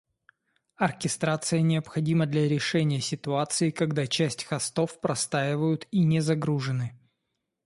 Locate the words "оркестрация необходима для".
0.77-2.47